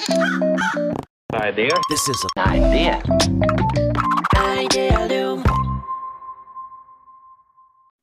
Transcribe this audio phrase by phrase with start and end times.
[0.00, 1.68] Idea.
[1.90, 3.02] This is an idea.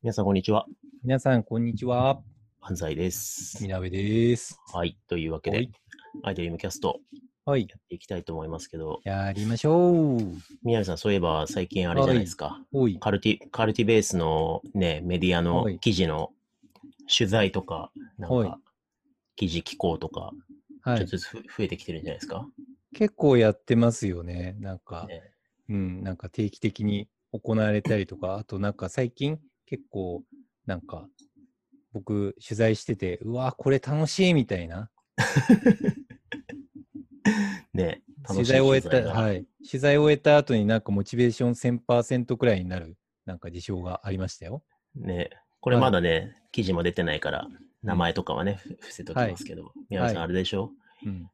[0.04, 0.68] 皆さん、こんにちは。
[1.04, 2.21] 皆さん、こんにちは。
[2.62, 3.68] 安西ですみ。
[3.68, 4.60] なべです。
[4.71, 4.96] はい。
[5.07, 5.71] というわけではい、
[6.21, 6.99] アイデリムキャスト
[7.46, 7.62] はい。
[7.68, 10.20] やっていきたいと思いますけど、やりましょう。
[10.61, 12.61] 宮根さん、そういえば最近あれじゃないですか。
[12.73, 13.00] おい。
[13.00, 16.29] カルティ、カルティベースのね、メディアのはい記事の
[17.11, 18.59] 取材とか、なんはいか、
[19.36, 20.57] 記事寄稿とか、はい。
[20.88, 22.48] ちょっとずつふ増えてきてるんじゃないですか？
[22.94, 24.55] 結構やってますよね。
[24.59, 25.22] なんか、ね
[25.70, 30.23] うん、なんか定期的に行われたりとか、あとなんか最近結構、
[30.66, 31.08] なんか、
[31.92, 34.90] 僕取材してて、うわ、これ楽しいみたいな。
[37.73, 39.45] ね取材を終えた、がはい。
[39.66, 44.64] 取材を終えた後になんかモチベーション1000%くらいになる、なんか事象がありましたよ。
[44.95, 47.48] ねこれまだね、記事も出てないから、
[47.84, 50.72] 名前とかはね、ふ伏せときますけど、宮根さん、はいあれでしょ？
[51.05, 51.30] うん。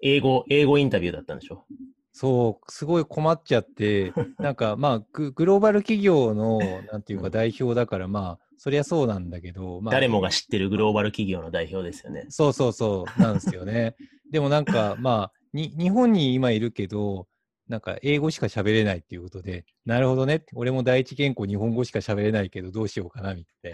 [0.00, 1.64] 英語、英語インタビューだったんでしょ？
[2.12, 12.26] そう、すごい困っちゃって、 なんかまあグ、グローバル企業の、なんていうかうん代表だから、まあ、そりゃそうなんだけど、まあ、誰もが知ってるグローバル企業の代表ですよね。
[12.28, 13.94] そうそうそう、なんですよね。
[14.32, 17.28] でもなんか、まあに、日本に今いるけど、
[17.68, 23.72] なんか英語しか喋れないっていうことで、なるほどね、俺も第一言語日本語しか喋れないけど、どうしようかな、みたい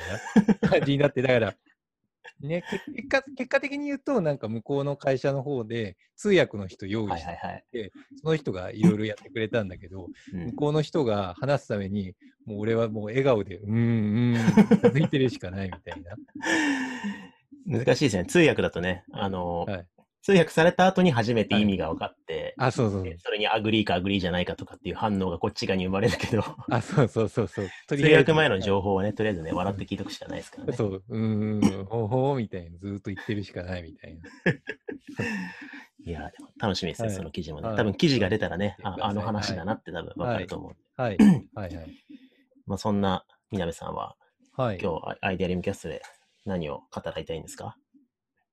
[0.62, 1.55] な感じになって、だから、
[2.41, 7.92] ね、け結果結果的に言うと、なんか向こうの会社の方で通訳の人用意して、はいはいはい。
[8.14, 12.14] その人がいろいろやってくれたんだけど、うん向こうの人が話すために、
[12.45, 16.17] もう俺はもう笑顔で、うーん、うーん、続いてるしかないみたいな。
[17.67, 18.27] 難しいですね。
[18.27, 19.86] 通訳だとね、あの、はい
[20.25, 23.19] 通訳された後に初めて意味が分かって、あ、そうそうそうえ。
[23.19, 27.69] それに agree か agree じゃないかとかっていう反応がこっち側に生まれるけど、あ、そうそうそうそう。
[27.86, 30.72] と通訳前の情報はね、とりあえずね、笑って聞いとくしかないですからね。
[30.72, 34.22] そう、うーん、ほうほうみたいな、ずーっと言ってるしかないみたいな。
[36.06, 37.69] いや、でも楽しみですね、はいその記事もね。
[37.69, 40.77] はい多分記事が出たらね、はいああの話だなって多分分かると思う。
[40.97, 41.19] はい。
[41.55, 41.95] はいはい。
[42.67, 44.17] まあそんな、みなべさんは、
[44.56, 44.79] はい。
[44.80, 46.01] 今日アイデアリムキャストで
[46.46, 47.77] 何を語りたいんですか？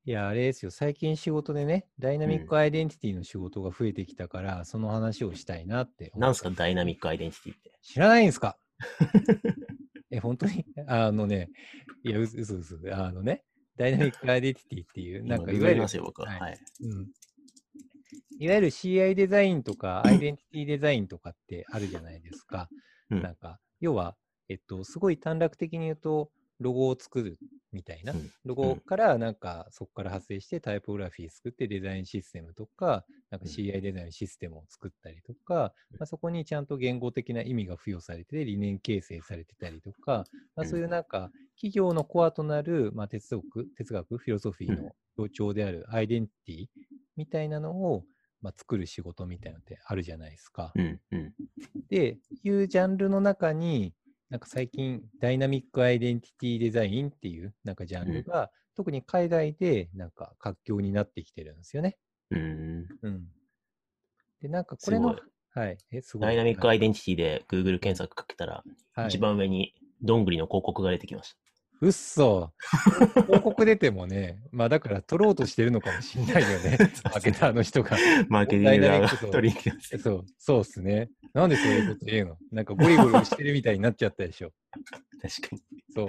[0.03, 0.71] いや、あれですよ。
[0.71, 6.11] 最近仕事でね、ダイナミックアイデンティティの仕事が増えてきたから、その話をしたいなって。
[6.15, 7.71] なんすか、ダイナミックアイデンティティって。
[7.83, 8.57] 知らないんですか？
[10.09, 10.65] え、本当に？
[10.87, 11.49] あのね、
[12.03, 12.77] いや、うそ嘘嘘。
[12.95, 13.43] あのね、
[13.77, 16.29] ダイナミックアイデンティティっていう、なんかいわゆる、ますよ、僕は。
[16.29, 16.57] はいはい。
[16.81, 17.07] うん、
[18.39, 22.69] いわゆる CI デザインとか、アイデンティティデザインとかってあるじゃないですか。
[23.11, 24.15] うんなんか、要は、
[24.49, 27.37] えっと、すごい短絡的に言うと、ロゴを作る
[27.71, 28.13] みたいな。
[28.13, 46.67] うんロゴから、なんか、そこから派生してタイポグラフィー作ってデザインシステムとか、なんかうん CI デザインシステムを作ったりとか、うんまあ、そこにちゃんと言語的な意味が付与されて、理念形成されてたりとか、まあ、そういうなんか、企業のコアとなる、まあ、哲学、哲学、フィロソフィーの象徴であるアイデンティティ
[47.15, 48.03] みたいなのを、
[48.41, 50.71] まあ、作る仕事みたいなのってあるじゃないですか。
[50.75, 51.33] うん、うん。
[51.89, 53.93] で、いうジャンルの中に、
[54.31, 61.97] なんか最近、ダイナミックアイデンティティデザインっていう、なんかジャンルが、特に海外で、なんか活況になってきてるんですよね。
[62.29, 62.87] うん。
[63.01, 63.27] うん。
[64.41, 65.23] で、なんかこれのす、
[65.59, 65.77] はい。
[65.91, 66.27] え、すごい。
[66.27, 71.35] ダイナミックアイ、イデンティティで Google 検索かけたら、はい、一番上にどんぐりの広告が出てきまし
[71.81, 72.51] うっそ。
[73.25, 76.77] 広告出てもね、 まあだから取ろうとしてるのかもしれないよ ね。
[77.03, 77.89] マーケターの人が。
[77.89, 77.97] た。
[78.29, 79.97] マーケティング側が取りに来て。
[79.97, 81.09] そう、そうっすね。
[81.33, 82.37] なんでそういうこと言うの？
[82.51, 84.51] なんかゴリゴリしてるみたいになっちゃったでしょ。
[85.21, 85.61] 確かに。
[85.93, 86.07] そう。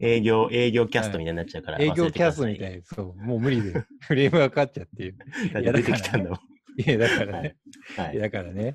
[0.00, 2.78] 営業、営業キャストみたいになっちゃうから、営業キャストみたい。
[2.78, 2.82] い。
[2.82, 3.22] そう。
[3.22, 3.84] もう無理で。
[4.00, 5.12] フレームがかかっちゃって。
[5.52, 6.38] だって出てきたんだもん。
[6.78, 7.56] いや、だからはね
[7.96, 8.00] い。。
[8.00, 8.74] はいいや、だからね。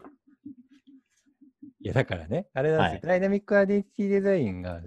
[1.84, 2.47] いや、だからね。
[2.53, 3.09] あれなんですよ。
[3.09, 4.81] はいダイナミックアイデンティティデザインが、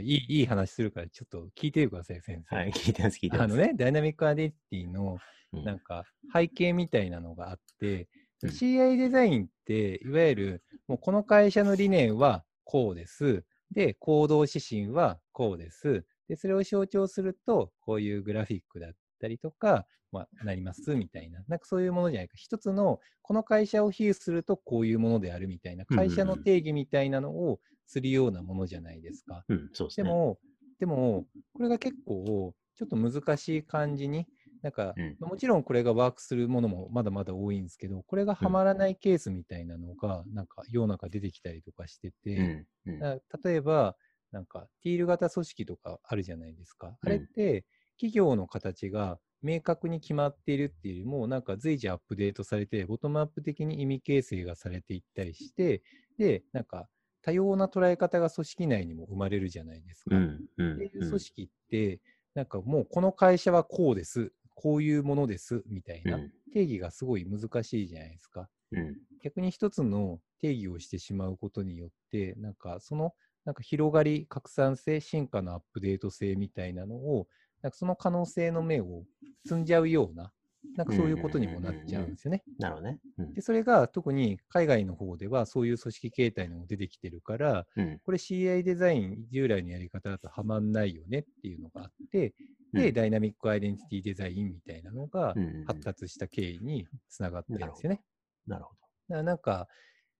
[0.00, 2.56] いいい話するから、ちょっと聞いてください、先生。
[2.56, 3.52] はい、聞いてます、聞いてます。
[3.52, 5.18] あのね、ダイナミックアイデンティティの
[5.52, 8.08] うんなんか背景みたいなのがあって、
[8.42, 13.44] うん CI デザインって、いわゆる、もうこの会社の理念はこうです。
[13.70, 16.06] で、行動指針はこうです。
[16.26, 22.34] で、それを象徴すると、こういうグラフィックだったりとか、まあ、なりますみたいな、なんかそういうものじゃないか。
[22.36, 29.46] 一つの、この会社を比喩するとこういうものであるみたいな、会社の定義みたいなのをするようなものじゃないですか。
[29.48, 30.04] ですね。
[30.04, 30.38] でも、
[30.78, 34.26] でも、これが結構、ちょっと難しい感じに、
[34.62, 43.00] なんか、うんもちろんこれがワークするものもまだまだ多いんですけど、これがはまらないケースみたいなのが、なんか世の中出てきたりとかしてて、うん、うん。
[43.00, 43.96] だ例えば、
[44.30, 46.96] なんか、ティール型組織とかあるじゃないですか。
[47.00, 47.66] あれって、
[48.00, 55.82] 企業の形が明確に決まっているっていうよりも、なんか随時アップデートされて、ボトムアップ的に意味形成がされていったりして、
[56.16, 56.88] で、なんか、
[57.20, 60.16] 多様な捉え方が組織内にも生まれるじゃないですか。
[60.16, 60.74] うん、うん。
[60.76, 62.00] っていう組織って、
[62.34, 66.18] なんかもうこの会社はこうです、こういうものですみたいな
[66.54, 68.48] 定義がすごい難しいじゃないですか。
[68.72, 68.96] うん。
[69.22, 73.12] 逆に一つの定義をしてしまうことによって、なんかその
[73.44, 77.26] なんか広がり、拡散性、進化のアップデート性みたいなのを、
[77.62, 79.04] なんかその可能性の目を
[79.44, 80.32] 積んじゃうような、
[80.76, 82.42] なんかそういうことにもなっちゃうんですよね。
[82.58, 82.98] なるほどね。
[83.18, 87.98] うんで、それが特に海外の方ではそういう組織形態のも出てきてるから、うん。
[88.04, 92.34] これ CI デザイン従来のやり方だとはまんないよねっていうのがあって、
[92.72, 95.34] で、うんダイナミックアイデンティティデザインみたいなのが
[95.66, 98.02] 発達した経緯につながってるんですよね。
[98.46, 98.70] なるほ
[99.08, 99.68] だからなんか、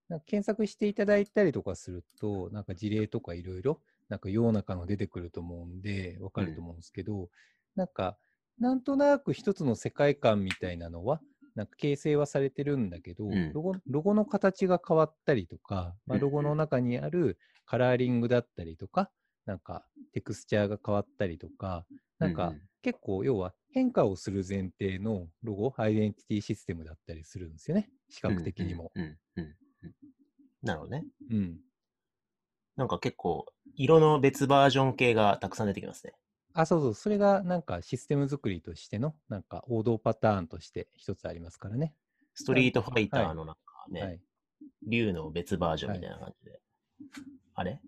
[0.08, 7.30] なんか検索していただいたりとかすると、なんか事例とかいろいろ、なんか世の中の出てくると思うんで、わかると思うんですけど、
[7.76, 8.18] なんか、
[8.58, 11.22] なんとなく一つの世界観みたいなのは、
[11.54, 19.10] なんか形成はされてるんだけど、うんロゴロゴの形が変わったりとか、まあ、うんロゴの中にあるカラーリングだったりとか、
[19.46, 21.86] なんかテクスチャーが変わったりとか、
[22.18, 22.26] ど。
[22.26, 22.52] なんか
[22.82, 28.90] 結構要は変化をする前提のロゴ、アイデンティティシステムだったりするんですよね、視覚的にも。
[28.96, 29.54] うんうんうんうん
[30.62, 31.04] なるほどね。
[31.30, 31.58] うん。
[32.80, 33.44] なんか結構、
[33.76, 36.14] 色の別バージョン系がたくさん出てきますね。
[36.54, 41.94] あ、そうそう、それがなんかシステム作りとしての、なんか王道パターンとして一つありますからね。
[42.32, 43.60] ストリートファイターのなんか
[43.90, 44.20] ね、はい。
[44.88, 46.60] 竜の別バージョンみたいな感じで。
[47.54, 47.80] あれ？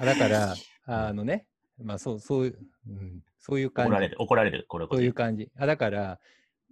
[0.00, 0.54] あだから、
[0.86, 1.46] あのね、
[1.78, 2.58] まあそう、そういう、
[2.88, 3.90] うん、そういう感じ。
[3.90, 5.12] 怒られる、怒られる、これこれそういう。
[5.12, 5.48] 感じ。
[5.56, 6.18] あ、だから、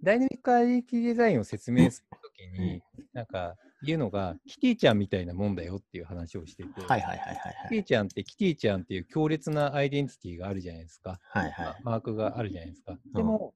[0.03, 2.83] ダイナミックアイデンティデザインを説明するときに、
[3.13, 3.55] なんか
[3.85, 11.19] 言うのが、キティちゃんみたいなもんだよっていう話をしてて、はいはいはいはいキティちゃんってキティちゃんっていう強烈なアイデンティティがあるじゃないですか。
[11.29, 11.51] はい。
[11.51, 11.75] はいはい。
[11.83, 12.97] マークがあるじゃないですか。
[13.13, 13.53] でも、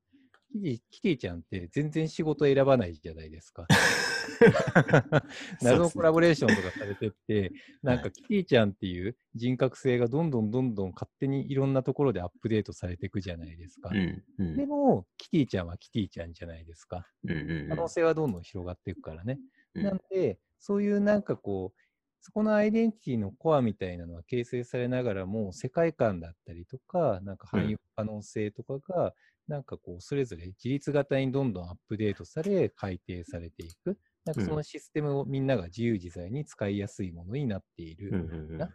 [0.51, 3.67] キティキティちゃんって全然仕事選ばないじゃないですか。
[5.61, 7.51] 謎のコラボレーションとかされてって、
[7.83, 13.89] なんかキティちゃんっていう人格性がどんどんどんどん勝手にいろんなところでアップデートされていくじゃないですか。
[13.89, 17.05] うんうんでも、キティちゃんはキティちゃんじゃないですか。
[17.23, 19.39] うんうん可能性はどんどん広がっていくからね。
[19.79, 21.79] うんなんで、そういうなんかこう、
[22.21, 29.13] そこのアイデンティティのコアみたいなのは形成されながらも、世界観だったりとか、なんか汎用可能性とかが、
[29.47, 33.97] なんかこう、それぞれ自立型にどんどんアップデートされ、改定されていく。
[34.25, 38.17] なんかそのシステムをみんなが自由自在に使いやすいものになっている。
[38.57, 38.69] な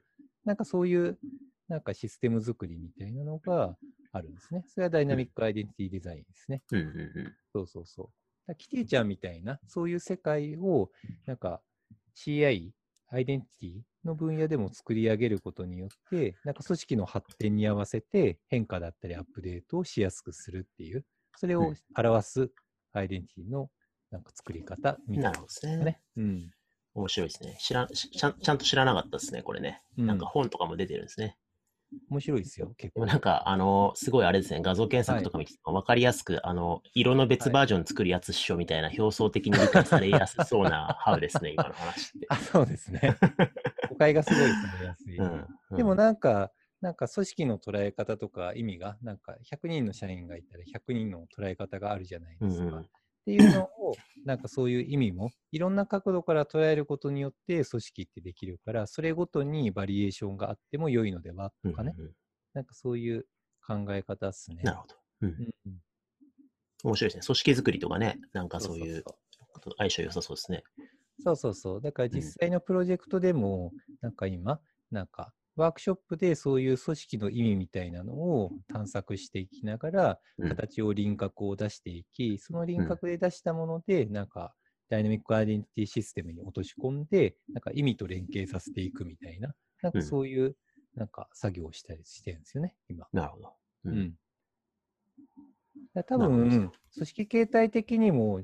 [0.45, 1.19] なんかそういう、
[1.69, 3.79] なんかシステム作りみたいなのが
[4.13, 4.65] あるんですね。
[4.69, 6.63] それはダイナミックアイデンティティデザインですね。
[7.55, 8.24] そうそうそう。
[8.47, 10.91] だキティちゃんみたいな、そういう世界を、
[11.27, 11.63] なんか
[12.15, 12.73] CI、
[13.09, 21.05] アイデンティティの分野でも作り上げることによって、なんか組織の発展に合わせて変化だったりアップデートをしやすくするっていう、
[21.37, 22.51] それをうん表す
[22.93, 23.71] アイデンティティの
[24.11, 25.85] なんか作り方みたいななるほどですね。
[25.85, 26.01] ね。
[26.17, 26.51] うん。
[26.95, 27.57] 面白いですね。
[27.61, 28.39] 知らしちゃん。
[28.39, 29.83] ちゃんと知らなかったですね、これね。
[29.99, 31.37] うんなんか本とかも出てるんですね。
[32.11, 33.07] 面白いですよ、結構。
[33.07, 42.27] なんか、あの、すごいあれですね、画像検索とか見てても分かりやすく、あの、色の別バージョン作るやつっしょみたいな表層的に理解されやすそうなハウですね、 今の話って。
[42.29, 43.17] あ、そうですね。
[43.91, 45.19] 誤解がすごいされやすい。
[45.19, 52.65] うんうんでもなんか、なんか組織の捉え方とか意味が、なんか100人の社員がいたら100人の捉え方があるじゃないですか。
[52.65, 52.87] うんうん
[53.25, 53.95] っていうのを、
[54.25, 61.95] なんかそういう意味も、いろんな角度から捉えることによって組織ってできるから、それごとにバリエーションがあっても良いのではとかね。
[61.97, 62.15] うんうんうん
[62.55, 63.27] なんかそういう
[63.67, 64.63] 考え方っすね。
[64.63, 64.95] なるほど。
[65.23, 65.81] うんうんうん
[66.85, 67.23] 面白いですね。
[67.27, 70.63] 組織作りとかね、なんかそういうそこと相性良さそうですね。
[71.19, 71.81] そうそうそう。
[71.81, 73.73] だから実際のプロジェクトでも、
[74.03, 74.61] なんか今、
[74.91, 80.49] なんかワークショップでそういう組織の意味みたいなのを探索していきながら、うん。
[80.49, 84.55] 形を輪郭を出していき、その輪郭で出したもので、なんか
[84.89, 90.05] ダイナミックアイデンティティシステムに落とし込んで、なんか意味と連携させていくみたいな、なんかうん。
[90.05, 90.57] そういう、
[90.95, 93.07] なんか作業をしたりしてるんですよね、今。
[93.13, 93.53] なるほど。
[93.85, 94.15] ううん。
[96.07, 98.43] 多分、組織形態的にも、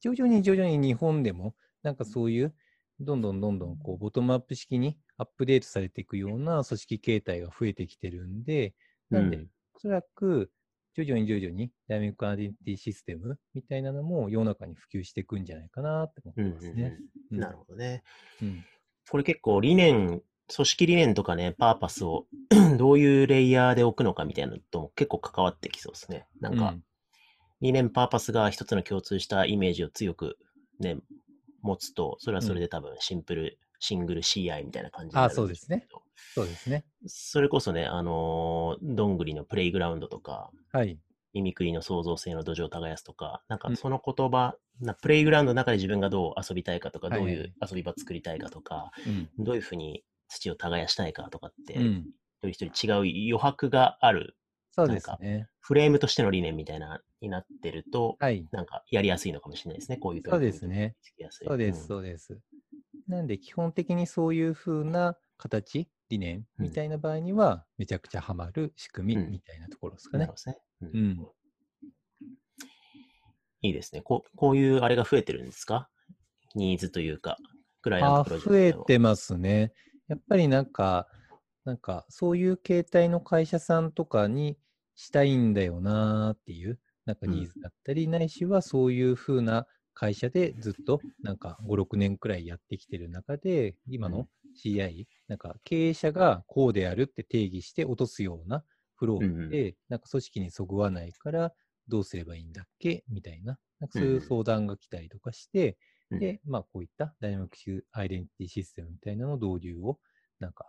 [0.00, 2.54] 徐々に徐々に日本でも、なんかそういう、
[3.00, 8.74] どんどんどんどんこうボトムアップ式にアップデートされていくような組織形態が増えてきてるんで、
[9.10, 10.50] なんで、うんおそらく
[10.94, 16.98] 徐々に徐々にダイナミックアイデンティティシステムみたいなのも世の中に普及していくんじゃないかなって思ってうんますね。
[17.30, 18.02] うんうんなるほどね。
[18.42, 18.64] うん
[19.08, 20.22] これ結構理念、
[20.54, 22.26] 組織理念とかね、パーパスを
[22.78, 26.26] どういうレイヤーで置くのかみたいなのとも結構関わってきそうですね。
[26.40, 26.84] なんか、うん
[27.62, 30.38] 理念、パーパスが一つの共通したイメージを強く
[30.78, 30.96] ね、
[31.62, 35.86] 持つと、それはそれで多分シンプル、シングル CI みたいな感じになるんあそうですね。
[36.34, 36.84] そうですね。
[37.06, 40.98] それこそね、あのーどんぐりのプレイグラウンドとか、はい。
[41.32, 49.44] ミミクリの創造性の土壌を耕すとか、なんうんかその言葉、なプレイグラウンドの中で自分がどう遊びたいかとか、どういう遊び場作りたいかとか、うん。
[49.44, 52.06] どういうふうに土を耕したいかとかって、うん。
[52.42, 52.94] 一人一人違う
[53.34, 54.36] 余白がある
[54.72, 55.48] そうですね。
[55.60, 58.46] フレームとしての理念みたいなになってると、はい。
[58.52, 59.96] なんかやりやすいのかもしれないですね。
[59.96, 60.96] こういうそうですね。
[61.02, 62.38] つきやすいそうです、んそうです。
[63.10, 70.28] なんで、基本的にそういう風な形、理念うんみたいな場合には、めちゃくちゃハマる仕組みうんみたいなところですかね。
[70.80, 71.26] ううんん。
[73.62, 74.00] いいですね。
[74.00, 75.90] こうこういうあれが増えてるんですか？
[76.54, 77.36] ニーズというか、
[77.82, 79.72] クライアンあトプロジェクト増えてますね。
[80.06, 81.08] やっぱりなんか、
[81.64, 84.56] なんかそういう形態の会社さんとかに
[84.94, 89.66] したいんだよなーっていう、なんかうんニーズだったり、ないしはそういう風な
[90.00, 94.26] 会社でずっとなんか5、6年くらいやってきてる中で、今うん。
[94.26, 98.64] の CI、なんか経営者がこうであるって定義して落とすような
[98.94, 101.52] フローで、なんか組織にそぐわないから
[101.88, 105.78] どうすればいいんだっけみたいな、なんかそううんいううん相談が来たりとかして、
[106.10, 106.30] うん。
[106.30, 110.00] で、まあ、こういったダイナミックアイデンティティシステムみたいなの導入を
[110.38, 110.66] なんか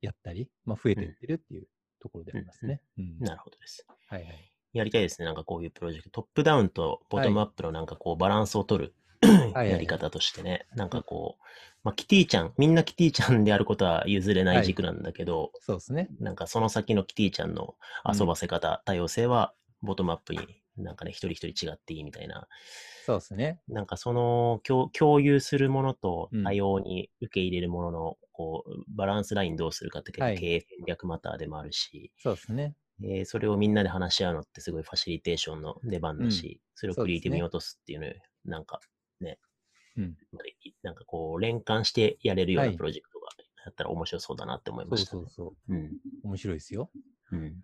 [0.00, 1.68] やったり、まあ、増えていってるっていう
[2.00, 2.82] ところでありますね。
[2.98, 3.20] うん。
[3.20, 3.86] なるほどです。
[4.08, 4.52] はいはい。
[4.72, 5.26] やりたいですね。
[5.26, 6.22] なんかこういうプロジェクト。
[6.22, 8.94] トップダウンとボトムアップのなんかこうバランスを取る、
[9.54, 10.66] はいやり方としてね。
[10.74, 11.44] なんかこう、
[11.82, 16.08] まあ、キティちゃん、みんなキティちゃんであることは譲れない軸なんだけど、そうですね。
[16.20, 17.74] なんかその先のキティちゃんの
[18.06, 20.40] 遊ばせ方、多様性はボトムアップに
[20.76, 22.46] なんかね、一人一人違っていいみたいな。
[23.04, 23.60] そうですね。
[23.68, 32.74] なんかその共共有するものとうん多様に受け入れるものの、こう、バランスラインどうするかって結はい構経営戦略マターでもあるし、そうですね。
[33.02, 38.06] えーそれをみんなで話し合うのってすごいファシリテーションの出番だし、それをクリエイティブに落とすっていうの、
[38.44, 38.80] なんか
[39.20, 39.38] ね、
[39.96, 40.16] うん
[40.82, 43.28] なんかこう連関してやれるようはないプロジェクトが
[43.64, 45.22] やったら面白そうだなって思いそうました、ね。
[45.22, 45.74] そうそう。
[45.74, 45.90] うん。
[46.24, 46.90] 面白いですよ。
[47.32, 47.62] うん。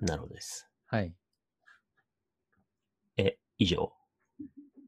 [0.00, 0.68] なるほどです。
[0.86, 1.14] はい。
[3.16, 3.92] え、以上？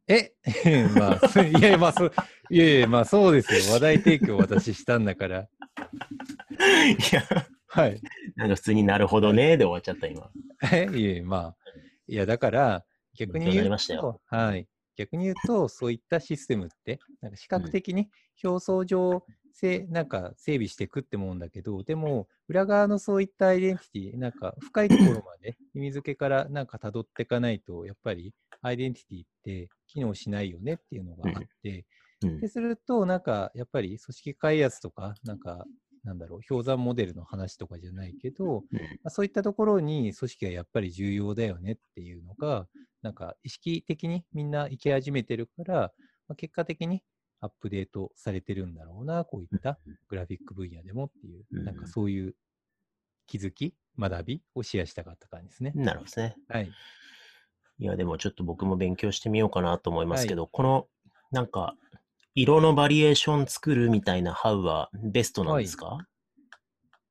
[0.08, 0.32] え？
[0.98, 2.12] まあ、そいやいや、まあ、そう、
[2.50, 3.72] いやいや、まあ、そうですよ。
[3.74, 5.42] 話題提供私したんだから。
[5.42, 7.22] いや、
[7.72, 8.00] はい。
[8.36, 10.30] なんか普通になるほどねで終わっちゃった今。
[10.72, 11.56] えいえまあ。
[12.06, 14.68] いや、だから、逆に言うりましたよと、はい。
[14.96, 18.10] 逆に言うと、そういったシステムって、なんか視覚的に
[18.44, 19.24] 表層上、
[19.54, 31.86] せなんか整備していくってもんだけど、でも、裏側のそういったアイデンティティ、なんか深いところまで意味付けからなんか辿っていかないと、やっぱりアイデンティティって機能しないよねっていうのがあって、
[32.24, 35.66] うんで、すると、なんか、やっぱり組織開発とか、なんか、
[36.04, 42.66] なんだろう、氷山モデルの話とかじゃないけど、うんまあ、そういったところに組織がやっぱり重要だよねっていうのが、
[43.02, 45.74] なんか意識的にみんな行き始めてるから、
[46.28, 47.02] まあ、結果的に
[47.40, 49.78] アップデートされてるんだろうな、こういった
[50.08, 52.34] グラフィック分野でもっていう、うんなんかそういう
[53.26, 55.72] 気づき、学びをシェアしたかった感じですね。
[55.74, 56.36] なるほどね。
[56.48, 56.70] はい。
[57.78, 60.86] いや、でもちょっと僕も勉強してみようかなと思いますけど、この、
[61.30, 61.74] なんか、
[62.34, 65.98] 色のバリエーション作るみたいなハウはベストなんですか、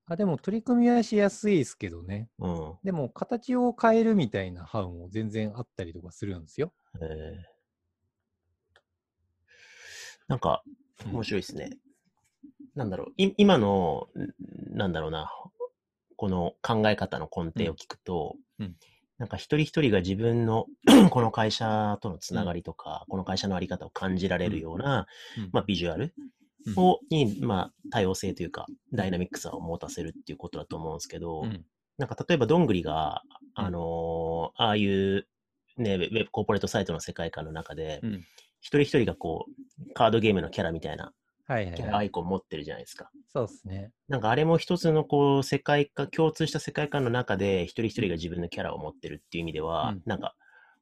[0.07, 2.29] あでも取り組みはしやすいですけどね。
[2.39, 2.73] うん。
[2.83, 6.73] でも形を変えるみたいなハウも全然あったりとかするんですよ。
[7.01, 7.51] えー
[10.27, 10.63] なんか、
[11.05, 11.71] うん面白いですね。
[12.73, 15.29] なんだろう、い今の、んなんだろうな、
[16.15, 18.75] この考え方の根底を聞くと、うんうん
[19.21, 20.65] なんか一人一人が自分の
[21.11, 25.05] この会社とのつながりとか、この会社のあり方を感じられるような、
[25.37, 25.49] うん。
[25.53, 26.15] まあ、ビジュアル
[26.65, 26.73] うん。
[26.75, 31.63] を、に、まあ、多様性というか、ダイナミックさを持たせるっていうことだと思うんですけど、うん。
[31.99, 33.21] なんか例えばどんぐりが、
[33.55, 33.65] うん。
[33.65, 35.27] あのーああいう、
[35.77, 38.13] ね、ウェブコーポレートサイトの世界観の中で、うん。
[38.59, 41.13] 一人一人がこう、カードゲームのキャラみたいな
[41.51, 42.07] はいはい、キャラアはい。
[42.07, 43.09] イコン持ってるじゃないですか。
[43.33, 43.91] そうですね。
[44.07, 50.35] なんかあれも一つのこう、世界観、共通した世界観の中で、一人一人が自分のキャラを持ってるっていう意味では、うんなんか、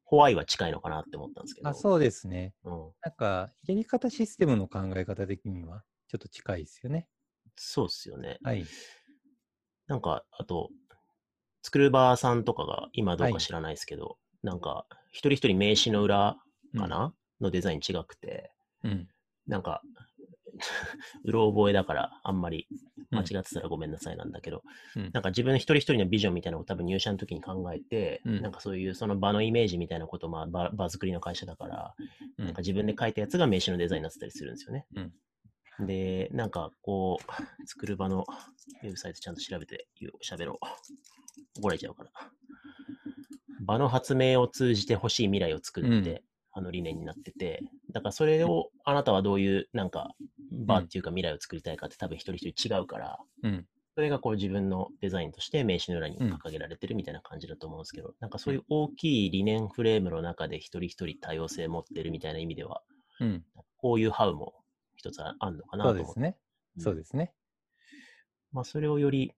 [0.04, 1.70] ホワイは近いのかなって思ったんですけど。
[1.70, 2.54] あそうですね。
[2.64, 2.74] うん。
[3.02, 7.08] なんか、やり方システムの考え方的には、ちょっと近いですよね。
[7.56, 8.38] そうっすよね。
[8.44, 8.66] はい。
[9.88, 10.70] なんか、あと、
[11.64, 16.38] スクルーバーさんとかが今どうはいか知らないですけど、なんか、一人一人名刺の裏
[16.74, 18.52] うんかな、のデザイン違くて、
[18.84, 19.08] うん。
[19.48, 19.82] なんか、
[21.24, 22.68] うろ覚えだから、あんまり
[23.12, 24.64] うん間違ってたらごめんなさいなんだけど、
[24.96, 31.96] うんなんか自分一人一人のビジョンみたいなのを多分入社の時に考えて、うんなんかそういうその場のイメージみたいなことを、まあ、場場作りの会社だから、
[32.38, 34.86] うんなんか自分で書いたやつが名刺のデザインになってたりするんですよね。
[35.82, 38.26] で、なんかこう、作る場の
[38.84, 41.60] ウェブサイトちゃんと調べて言う喋ろう。
[41.60, 42.12] 怒られちゃうから。
[43.62, 47.62] 場の発明を通じて欲しい未来を作るって、うんあの理念になってて、
[47.92, 50.16] だからそれをあなたはどういうなんか
[50.52, 53.66] 場っていうか未来を作りたいかって多分一人一人違うから、うん。
[53.96, 62.82] それがこう自分のデザインとして名刺の裏にうん掲げられてるみたいな感じだと思うんですけど、なんかそういう大きい理念フレームの中で一人一人多様性持ってるみたいな意味では、
[63.20, 63.44] うん。
[63.78, 64.54] こういうハウも
[64.96, 66.06] 一つああんのかなと思って。
[66.06, 66.38] そうですね。
[66.78, 67.34] そうですね。
[68.52, 69.34] まあそれをより、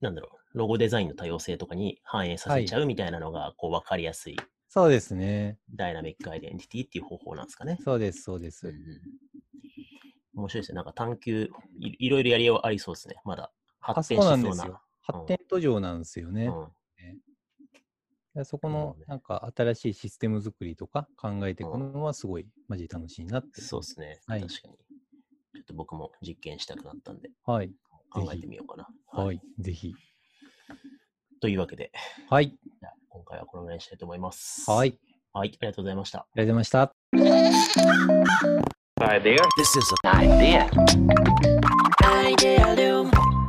[0.00, 4.36] なんだろう、ロゴデザインの多様性とかに反映させちゃうみたいなのが、こう、わかりやすい
[4.68, 5.58] そうですね。
[5.74, 7.78] ダイナミックアイデンティティっていう方法なんですかね。
[7.82, 8.68] そうです、そうです。
[8.68, 8.82] うんうん
[10.34, 10.76] 面白いですね。
[10.76, 13.16] なんか探求い、いろいろやりようありそうですね。
[13.24, 14.36] まだあ、発そう展しそうな。
[14.36, 14.80] なんですよ。
[15.02, 16.46] 発展途上なんですよね。
[16.46, 16.68] うん
[18.34, 23.60] でそこのなんか新しいシステム作りとか考えていくのはすごいマジ楽しいなって。
[23.60, 24.20] そうですね。
[24.26, 24.74] はい確かに。
[25.54, 27.70] ちょっと僕も実験したくなったんで、はい。
[28.10, 28.88] 考えてみようかな。
[29.08, 29.40] はい。
[29.58, 29.94] ぜひ。
[31.40, 31.92] というわけで、
[32.30, 32.48] はい。
[32.48, 34.70] じゃあ今回はこのぐらいにしたいと思います。
[34.70, 34.98] はい。
[35.34, 35.50] はい。
[35.50, 36.20] ありがとうございました。
[36.20, 38.81] ありがとうございました。
[39.02, 39.38] idea.
[39.56, 40.70] This is an idea.
[42.02, 43.41] Idealum.